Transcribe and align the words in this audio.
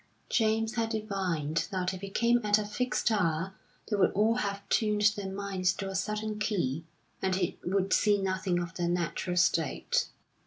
James 0.29 0.73
had 0.73 0.89
divined 0.89 1.67
that 1.69 1.93
if 1.93 2.01
he 2.01 2.09
came 2.09 2.43
at 2.43 2.57
a 2.57 2.65
fixed 2.65 3.11
hour 3.11 3.53
they 3.87 3.95
would 3.95 4.11
all 4.13 4.37
have 4.37 4.67
tuned 4.67 5.03
their 5.15 5.31
minds 5.31 5.73
to 5.73 5.87
a 5.89 5.93
certain 5.95 6.39
key, 6.39 6.83
and 7.21 7.35
he 7.35 7.59
would 7.63 7.93
see 7.93 8.17
nothing 8.19 8.57
of 8.59 8.73
their 8.73 8.89
natural 8.89 9.37
state. 9.37 10.07